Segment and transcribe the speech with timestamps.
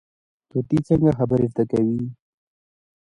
[0.49, 2.03] طوطي څنګه خبرې زده کوي؟